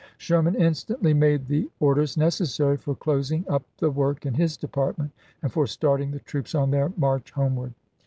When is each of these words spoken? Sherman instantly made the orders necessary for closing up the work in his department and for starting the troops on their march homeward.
Sherman 0.17 0.55
instantly 0.55 1.13
made 1.13 1.45
the 1.45 1.69
orders 1.79 2.17
necessary 2.17 2.75
for 2.75 2.95
closing 2.95 3.45
up 3.47 3.61
the 3.77 3.91
work 3.91 4.25
in 4.25 4.33
his 4.33 4.57
department 4.57 5.11
and 5.43 5.53
for 5.53 5.67
starting 5.67 6.09
the 6.09 6.19
troops 6.21 6.55
on 6.55 6.71
their 6.71 6.91
march 6.97 7.29
homeward. 7.29 7.75